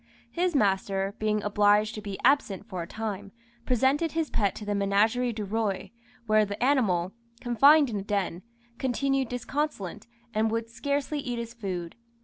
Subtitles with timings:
[0.31, 3.31] His master, being obliged to be absent for a time,
[3.67, 5.91] presented his pet to the Ménagerie du Roi,
[6.25, 8.41] where the animal, confined in a den,
[8.79, 11.95] continued disconsolate, and would scarcely eat his food.